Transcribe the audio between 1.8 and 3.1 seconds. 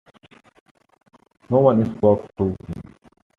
spoke to him.